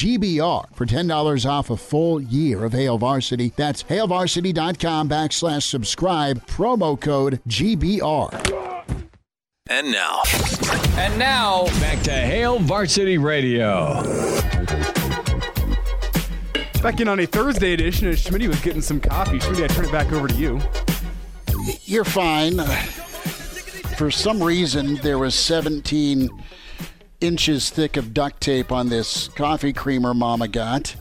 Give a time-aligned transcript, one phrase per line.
[0.00, 3.52] GBR for $10 off a full year of Hail Varsity.
[3.56, 8.30] That's hailvarsity.com backslash subscribe, promo code GBR.
[9.70, 10.20] And now,
[10.98, 14.02] And now, Back to Hail Varsity Radio.
[16.82, 19.38] back in on a Thursday edition, as Schmitty was getting some coffee.
[19.38, 20.60] Schmitty, I turn it back over to you.
[21.86, 22.58] You're fine.
[23.96, 26.28] For some reason, there was 17
[27.20, 30.96] inches thick of duct tape on this coffee creamer Mama got.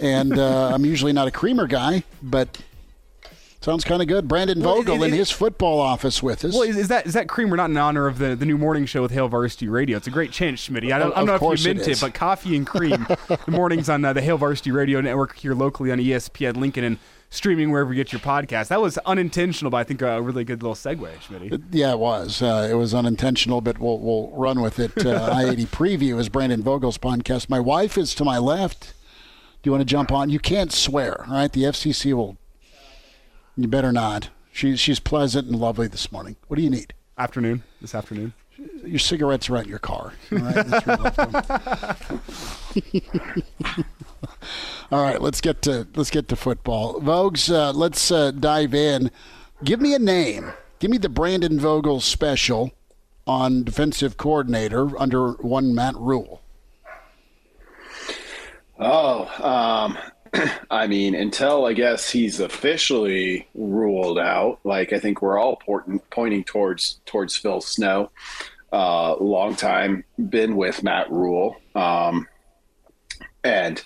[0.00, 2.58] And uh, I'm usually not a creamer guy, but
[3.60, 4.26] sounds kind of good.
[4.28, 6.54] Brandon Well, it- Vogel it- in his football office with us.
[6.54, 8.86] Well, is, is that is that creamer not in honor of the, the new morning
[8.86, 9.96] show with Hail Varsity Radio?
[9.96, 10.92] It's a great chance, Schmitty.
[10.92, 12.00] I don't, I don't know if you it meant it, is.
[12.00, 13.06] but coffee and cream.
[13.28, 16.98] the mornings on uh, the Hail Varsity Radio Network here locally on ESPN Lincoln and
[17.30, 18.68] streaming wherever you get your podcast.
[18.68, 21.62] That was unintentional, but I think a really good little segue, Schmitty.
[21.70, 22.42] Yeah, it was.
[22.42, 25.06] Uh, it was unintentional, but we'll we'll run with it.
[25.06, 27.48] Uh, I eighty preview is Brandon Vogel's podcast.
[27.48, 28.92] My wife is to my left.
[29.62, 30.30] Do you want to jump on?
[30.30, 31.52] You can't swear, all right?
[31.52, 32.36] The FCC will.
[33.56, 34.30] You better not.
[34.52, 36.36] She's she's pleasant and lovely this morning.
[36.48, 36.94] What do you need?
[37.18, 38.32] Afternoon, this afternoon.
[38.84, 40.12] Your cigarettes are in your car.
[40.32, 42.20] All right, That's your left one.
[44.92, 47.00] All right, let's get to let's get to football.
[47.00, 49.12] Vogues, uh, let's uh, dive in.
[49.62, 50.52] Give me a name.
[50.80, 52.72] Give me the Brandon Vogel special
[53.24, 56.42] on defensive coordinator under one Matt Rhule.
[58.80, 59.96] Oh, um,
[60.72, 64.58] I mean, until I guess he's officially ruled out.
[64.64, 68.10] Like I think we're all porting, pointing towards towards Phil Snow.
[68.72, 72.26] Uh, long time been with Matt Rhule, um,
[73.44, 73.82] and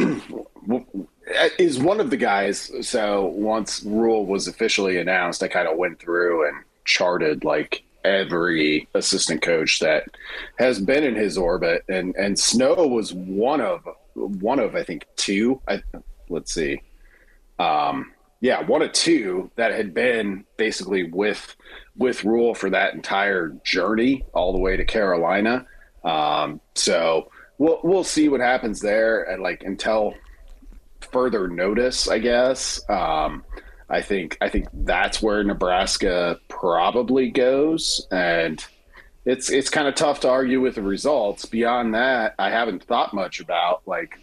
[1.58, 2.70] is one of the guys.
[2.86, 8.88] So once Rhule was officially announced, I kind of went through and charted like every
[8.94, 10.04] assistant coach that
[10.58, 15.06] has been in his orbit, and and Snow was one of one of I think
[15.16, 15.60] two.
[15.68, 15.82] I,
[16.28, 16.80] let's see,
[17.58, 21.56] um, yeah, one of two that had been basically with
[21.96, 25.66] with Rhule for that entire journey all the way to Carolina.
[26.02, 30.14] Um, so we'll we'll see what happens there, and like until
[31.12, 32.80] further notice, I guess.
[32.88, 33.44] Um,
[33.88, 38.64] I think I think that's where Nebraska probably goes, and
[39.24, 41.44] it's it's kind of tough to argue with the results.
[41.44, 44.18] Beyond that, I haven't thought much about like,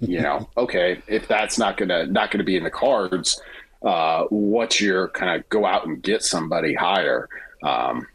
[0.00, 3.40] you know, okay, if that's not gonna not gonna be in the cards,
[3.82, 7.28] uh, what's your kind of go out and get somebody higher?
[7.62, 8.06] Um,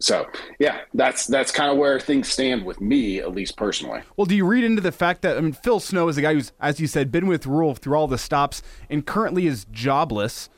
[0.00, 0.26] so
[0.58, 4.00] yeah, that's that's kind of where things stand with me, at least personally.
[4.16, 6.34] Well, do you read into the fact that I mean Phil Snow is a guy
[6.34, 10.48] who's, as you said, been with Rhule through all the stops and currently is jobless.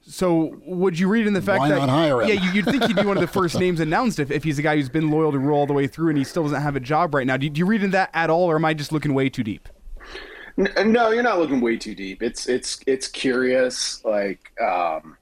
[0.00, 2.28] So would you read in the fact Why that not hire him?
[2.28, 4.58] yeah, you, you'd think he'd be one of the first names announced if, if he's
[4.58, 6.62] a guy who's been loyal to Rhule all the way through and he still doesn't
[6.62, 7.36] have a job right now.
[7.36, 9.28] Do you, do you read in that at all, or am I just looking way
[9.28, 9.68] too deep?
[10.56, 12.22] No, you're not looking way too deep.
[12.22, 14.02] It's it's it's curious.
[14.04, 15.17] Like um,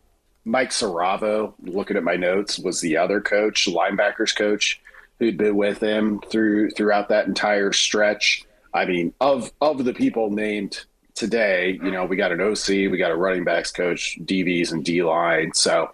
[0.47, 4.81] Mike Siravo, looking at my notes, was the other coach, linebackers coach,
[5.19, 8.45] who'd been with him through throughout that entire stretch.
[8.72, 10.84] I mean, of of the people named
[11.16, 14.84] today, you know, we got an OC, we got a running backs coach, DBs and
[14.84, 15.53] D line.
[15.53, 15.91] So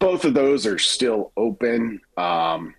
[0.00, 2.00] both of those are still open.
[2.16, 2.74] Um,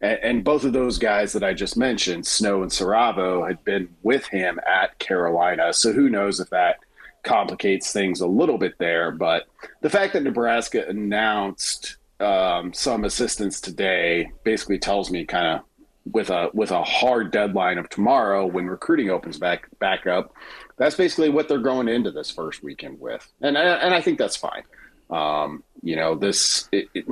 [0.00, 3.94] and, and both of those guys that I just mentioned, Snow and Siravo, had been
[4.02, 5.74] with him at Carolina.
[5.74, 6.78] So who knows if that
[7.22, 9.10] complicates things a little bit there.
[9.10, 9.44] But
[9.80, 15.64] the fact that Nebraska announced um, some assistance today basically tells me kind of
[16.12, 20.34] with a with a hard deadline of tomorrow when recruiting opens back back up.
[20.76, 24.36] That's basically what they're going into this first weekend with, and and I think that's
[24.36, 24.62] fine.
[25.10, 27.04] Um, you know, this it, it,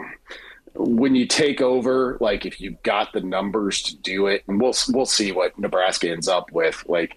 [0.74, 4.74] when you take over, like if you've got the numbers to do it, and we'll
[4.90, 6.84] we'll see what Nebraska ends up with.
[6.86, 7.16] Like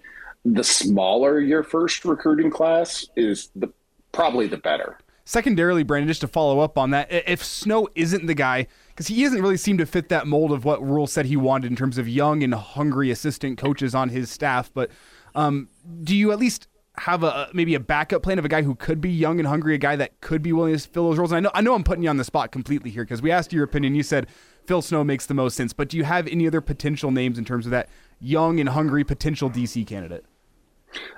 [0.56, 3.70] the smaller your first recruiting class is, the
[4.12, 4.98] probably the better.
[5.26, 9.24] Secondarily, Brandon, just to follow up on that, if Snow isn't the guy, because he
[9.24, 12.00] doesn't really seem to fit that mold of what Rhule said he wanted in terms
[12.00, 14.90] of young and hungry assistant coaches on his staff, but
[15.36, 15.70] um,
[16.04, 16.68] do you at least
[16.98, 19.76] have a maybe a backup plan of a guy who could be young and hungry,
[19.76, 21.32] a guy that could be willing to fill those roles?
[21.32, 23.30] And I know I know I'm putting you on the spot completely here because we
[23.32, 23.94] asked your opinion.
[23.96, 24.28] You said
[24.66, 27.46] Phil Snow makes the most sense, but do you have any other potential names in
[27.46, 27.88] terms of that
[28.20, 30.26] young and hungry potential DC candidate?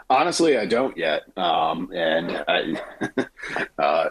[0.10, 1.24] Honestly, I don't yet.
[1.38, 2.82] Um, and I,
[3.82, 4.10] uh,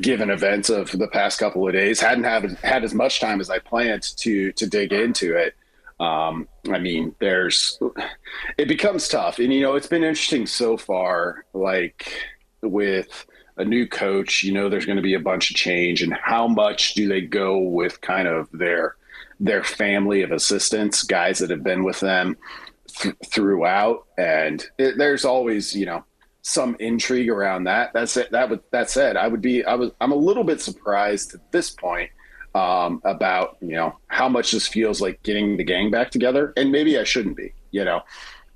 [0.00, 3.50] given events of the past couple of days, hadn't had had as much time as
[3.50, 5.54] I planned to to dig into it.
[5.98, 7.78] Um, I mean, there's
[8.58, 11.44] it becomes tough, and you know, it's been interesting so far.
[11.52, 12.12] Like
[12.62, 13.26] with
[13.58, 16.48] a new coach, you know, there's going to be a bunch of change, and how
[16.48, 18.96] much do they go with kind of their
[19.38, 22.36] their family of assistants, guys that have been with them
[22.98, 26.04] th- throughout, and it, there's always you know
[26.42, 27.92] some intrigue around that.
[27.92, 28.30] That's it.
[28.30, 31.52] That would that said, I would be I was I'm a little bit surprised at
[31.52, 32.10] this point
[32.54, 36.72] um, about you know how much this feels like getting the gang back together, and
[36.72, 37.52] maybe I shouldn't be.
[37.70, 38.02] You know,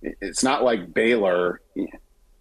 [0.03, 1.61] it's not like Baylor.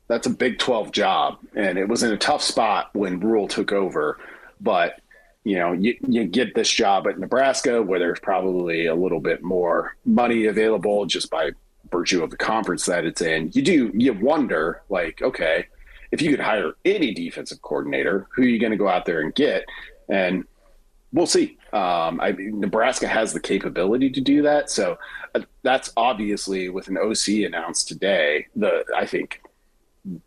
[0.07, 3.72] That's a Big Twelve job, and it was in a tough spot when Rhule took
[3.72, 4.18] over.
[4.62, 5.01] But
[5.44, 9.42] you know, you, you get this job at Nebraska where there's probably a little bit
[9.42, 11.51] more money available just by
[11.91, 13.51] virtue of the conference that it's in.
[13.53, 15.68] You do you wonder like, okay,
[16.12, 19.21] if you could hire any defensive coordinator, who are you going to go out there
[19.21, 19.65] and get?
[20.09, 20.45] And
[21.13, 21.57] we'll see.
[21.71, 24.97] Um, I, Nebraska has the capability to do that, so
[25.36, 28.47] uh, that's obviously with an OC announced today.
[28.56, 29.41] The I think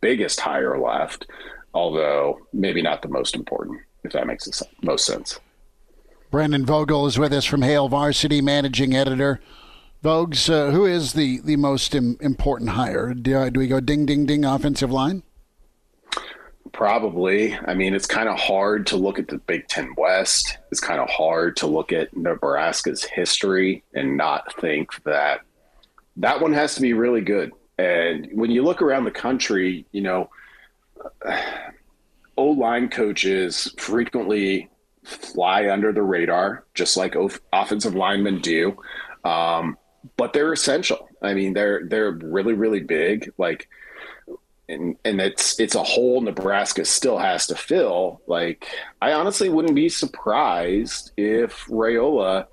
[0.01, 1.27] biggest hire left,
[1.75, 3.81] although maybe not the most important.
[4.05, 5.39] If that makes the most sense.
[6.31, 9.41] Brandon Vogel is with us from Hail Varsity, managing editor.
[10.03, 13.15] Vogues, uh, who is the, the most Im- important hire?
[13.15, 15.23] Do, uh, do we go ding, ding, ding offensive line?
[16.73, 17.55] Probably.
[17.55, 20.59] I mean, it's kind of hard to look at the Big Ten West.
[20.73, 25.43] It's kind of hard to look at Nebraska's history and not think that
[26.17, 27.53] that one has to be really good.
[27.79, 30.31] And when you look around the country, you know,
[32.37, 34.69] O line coaches frequently
[35.05, 37.15] fly under the radar, just like
[37.53, 38.77] offensive linemen do.
[39.25, 39.77] Um,
[40.17, 41.09] but they're essential.
[41.21, 43.33] I mean, they're they're really really big.
[43.39, 43.69] Like
[44.69, 48.21] and and it's it's a hole Nebraska still has to fill.
[48.27, 48.69] Like
[49.01, 52.47] I honestly wouldn't be surprised if Raiola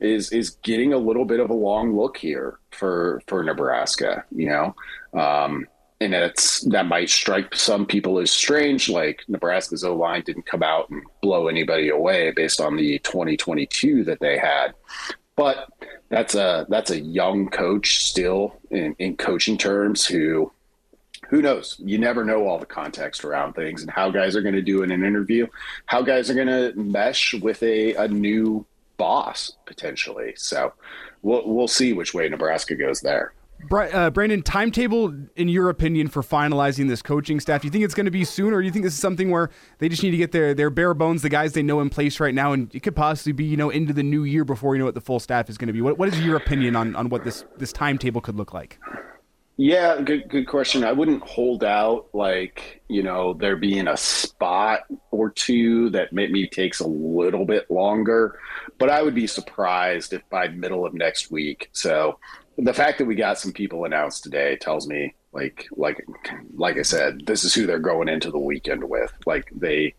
[0.00, 4.24] is is getting a little bit of a long look here for for Nebraska.
[4.30, 5.66] You know, um,
[6.00, 8.88] and it's that might strike some people as strange.
[8.88, 14.04] Like Nebraska's O line didn't come out and blow anybody away based on the 2022
[14.04, 14.74] that they had,
[16.22, 20.52] that's a that's a young coach still in, in coaching terms who
[21.28, 21.76] who knows?
[21.78, 24.82] You never know all the context around things and how guys are going to do
[24.82, 25.46] in an interview,
[25.86, 28.64] how guys are going to mesh with a, a new
[28.98, 30.34] boss potentially.
[30.36, 30.72] So
[31.22, 33.32] we'll we'll see which way Nebraska goes there.
[33.70, 37.62] Uh, Brandon, timetable in your opinion for finalizing this coaching staff?
[37.62, 39.30] Do you think it's going to be soon, or do you think this is something
[39.30, 41.88] where they just need to get their their bare bones, the guys they know in
[41.90, 44.74] place right now, and it could possibly be you know into the new year before
[44.74, 45.80] you know what the full staff is going to be?
[45.80, 48.78] What what is your opinion on on what this this timetable could look like?
[49.58, 50.82] Yeah, good good question.
[50.82, 56.48] I wouldn't hold out like, you know, there being a spot or two that maybe
[56.48, 58.40] takes a little bit longer,
[58.78, 61.68] but I would be surprised if by middle of next week.
[61.72, 62.18] So,
[62.58, 66.04] the fact that we got some people announced today tells me like like
[66.54, 69.12] like I said, this is who they're going into the weekend with.
[69.26, 69.94] Like they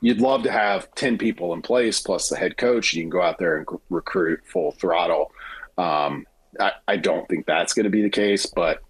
[0.00, 3.22] you'd love to have 10 people in place plus the head coach, you can go
[3.22, 5.30] out there and recruit full throttle.
[5.78, 6.26] Um,
[6.60, 8.82] I, I don't think that's going to be the case, but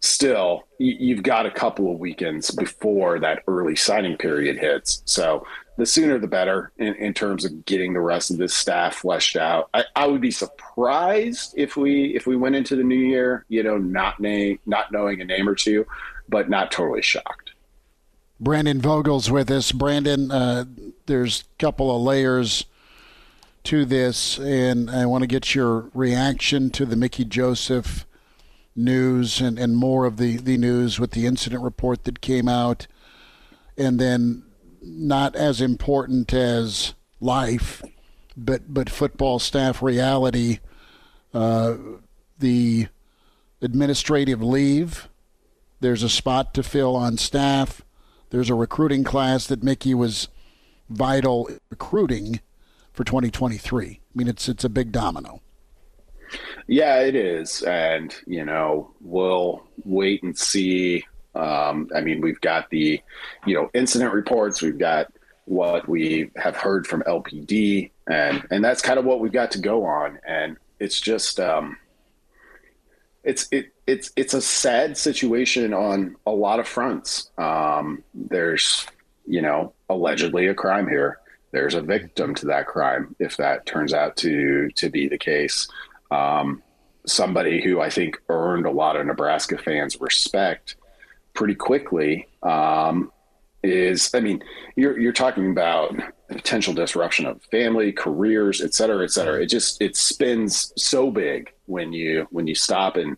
[0.00, 5.02] still, you've got a couple of weekends before that early signing period hits.
[5.06, 5.44] So
[5.78, 9.36] the sooner the better in, in terms of getting the rest of this staff fleshed
[9.36, 9.70] out.
[9.72, 13.62] I, I, would be surprised if we if we went into the new year, you
[13.62, 15.86] know, not name not knowing a name or two,
[16.28, 17.52] but not totally shocked.
[18.40, 19.70] Brandon Vogel's with us.
[19.70, 20.64] Brandon, uh,
[21.06, 22.64] there's a couple of layers
[23.64, 28.04] to this, and I want to get your reaction to the Mickey Joseph
[28.74, 32.86] news and, and more of the, the news with the incident report that came out.
[33.76, 34.44] And then,
[34.88, 37.82] not as important as life,
[38.36, 40.60] but, but football staff reality,
[41.34, 41.74] uh,
[42.38, 42.88] the
[43.60, 45.08] administrative leave.
[45.80, 47.82] There's a spot to fill on staff.
[48.30, 50.28] There's a recruiting class that Mickey was
[50.88, 52.40] vital recruiting
[52.92, 53.86] for 2023.
[53.86, 55.40] I mean, it's it's a big domino.
[56.66, 61.04] Yeah, it is, and you know, we'll wait and see.
[61.38, 63.00] Um, I mean, we've got the,
[63.46, 64.60] you know, incident reports.
[64.60, 65.12] We've got
[65.44, 69.60] what we have heard from LPD, and and that's kind of what we've got to
[69.60, 70.18] go on.
[70.26, 71.78] And it's just, um,
[73.22, 77.30] it's it it's it's a sad situation on a lot of fronts.
[77.38, 78.86] Um, there's,
[79.26, 81.18] you know, allegedly a crime here.
[81.52, 85.68] There's a victim to that crime if that turns out to to be the case.
[86.10, 86.62] Um,
[87.06, 90.76] somebody who I think earned a lot of Nebraska fans' respect
[91.38, 93.12] pretty quickly um,
[93.62, 94.42] is, I mean,
[94.74, 95.94] you're you're talking about
[96.28, 99.40] potential disruption of family, careers, et cetera, et cetera.
[99.40, 103.16] It just it spins so big when you when you stop and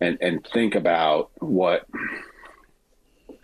[0.00, 1.84] and and think about what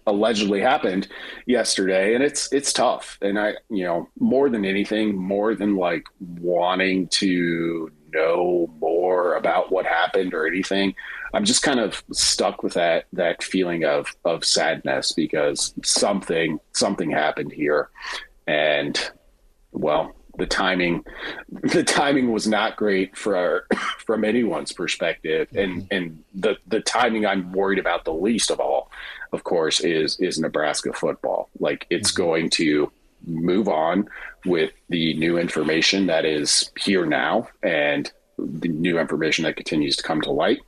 [0.07, 1.09] allegedly happened
[1.47, 6.05] yesterday and it's it's tough and i you know more than anything more than like
[6.21, 10.95] wanting to know more about what happened or anything.
[11.35, 17.11] I'm just kind of stuck with that that feeling of of sadness because something something
[17.11, 17.91] happened here,
[18.47, 18.99] and
[19.73, 21.05] well, the timing
[21.51, 23.67] the timing was not great for
[24.07, 25.95] from anyone's perspective, and mm-hmm.
[25.95, 28.91] and the the timing I'm worried about the least of all,
[29.33, 31.51] of course, is is Nebraska football.
[31.59, 32.23] Like it's mm-hmm.
[32.23, 32.93] going to
[33.27, 34.07] move on
[34.45, 40.03] with the new information that is here now and the new information that continues to
[40.03, 40.61] come to light.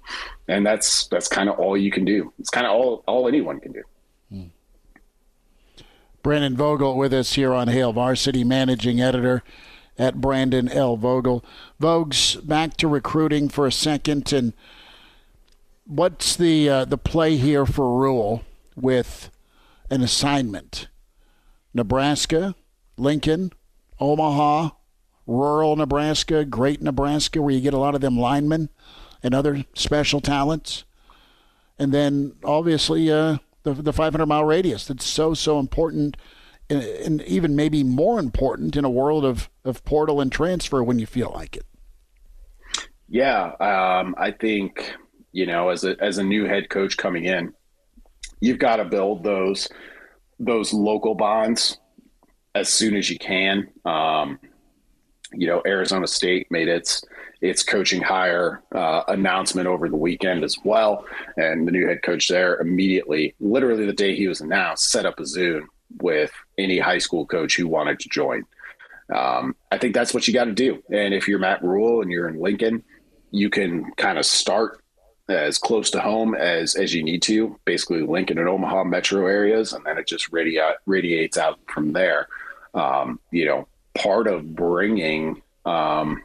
[0.49, 2.33] And that's that's kind of all you can do.
[2.39, 3.83] It's kind of all all anyone can do.
[4.31, 5.83] Hmm.
[6.23, 9.43] brandon vogel with us here on Hail varsity managing editor
[9.99, 10.97] at brandon l.
[10.97, 11.45] Vogel.
[11.81, 14.53] Vogues back to recruiting for a second and
[15.87, 18.43] what's the uh, the play here for Rhule
[18.75, 19.31] with
[19.91, 20.89] an assignment?
[21.73, 22.55] Nebraska,
[22.97, 23.53] Lincoln,
[24.01, 24.71] Omaha,
[25.26, 28.68] rural Nebraska, great Nebraska, where you get a lot of them linemen
[29.23, 30.85] and other special talents.
[31.78, 36.16] And then obviously uh, the, the 500 mile radius that's so, so important
[36.68, 40.99] and, and even maybe more important in a world of, of portal and transfer when
[40.99, 41.66] you feel like it.
[43.09, 44.92] Yeah, um, I think,
[45.33, 47.52] you know, as a, as a new head coach coming in,
[48.40, 49.68] you've got to build those–
[50.38, 51.78] those local bonds
[52.54, 53.68] as soon as you can.
[53.85, 54.38] Um,
[55.33, 57.04] you know, Arizona State made its
[57.42, 61.04] its coaching hire uh, announcement over the weekend as well,
[61.37, 65.21] and the new head coach there immediately, literally the day he was announced, set up
[65.21, 65.68] a Zoom
[66.00, 68.42] with any high school coach who wanted to join.
[69.14, 70.83] Um, I think that's what you got to do.
[70.90, 72.83] And if you're Matt Rhule and you're in Lincoln,
[73.30, 74.83] you can kind of start
[75.28, 79.73] as close to home as as you need to, basically Lincoln and Omaha metro areas,
[79.73, 82.28] and then it just radi- radiates out from there.
[82.75, 86.23] Um, you know, part of bringing um,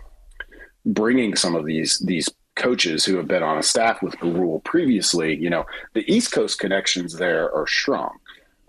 [0.85, 4.59] bringing some of these these coaches who have been on a staff with the Rhule
[4.59, 8.17] previously, you know, the East Coast connections there are strong,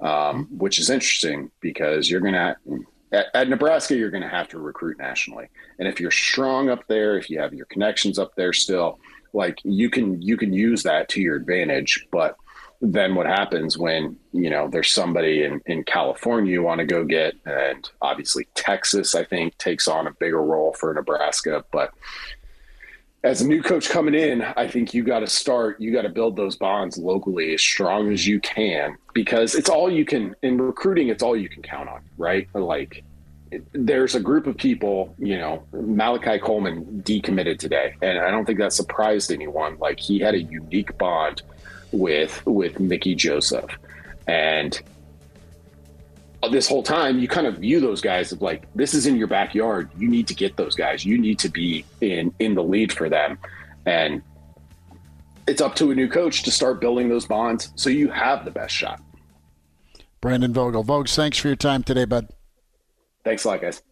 [0.01, 2.57] um, which is interesting because you're to
[3.13, 5.49] at, at, Nebraska, you're going to have to recruit nationally.
[5.79, 8.99] And if you're strong up there, if you have your connections up there still,
[9.33, 12.37] like you can you can use that to your advantage but
[12.85, 17.05] then what happens when you know there's somebody in, in california you want to go
[17.05, 17.35] get.
[17.47, 21.65] And obviously texas i think takes on a bigger role for nebraska.
[21.71, 21.95] But
[23.25, 26.09] as a new coach coming in i think you got to start you got to
[26.09, 30.61] build those bonds locally as strong as you can because it's all you can in
[30.61, 32.49] recruiting it's all you can count on right?
[32.55, 33.05] Like
[33.73, 38.59] there's a group of people, you know, Malachi Coleman decommitted today, and I don't think
[38.61, 39.77] that surprised anyone.
[39.79, 41.43] Like he had a unique bond
[41.93, 43.71] with with Mickey Joseph,
[44.27, 44.81] and
[46.51, 49.29] this whole time you kind of view those guys of like this is in your
[49.29, 49.91] backyard.
[49.97, 51.05] You need to get those guys.
[51.05, 53.39] You need to be in in the lead for them,
[53.87, 54.23] and
[55.47, 58.51] it's up to a new coach to start building those bonds so you have the
[58.51, 59.01] best shot.
[60.21, 62.29] Brandon Vogel, Vogues, thanks for your time today, bud.
[63.25, 63.83] Thanks a lot, guys.